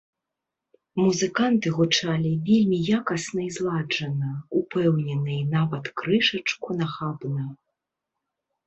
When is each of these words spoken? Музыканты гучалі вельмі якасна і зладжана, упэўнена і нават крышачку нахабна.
Музыканты 1.01 1.73
гучалі 1.77 2.31
вельмі 2.47 2.77
якасна 3.01 3.39
і 3.49 3.53
зладжана, 3.59 4.33
упэўнена 4.61 5.31
і 5.39 5.41
нават 5.55 5.85
крышачку 6.03 6.69
нахабна. 6.83 7.43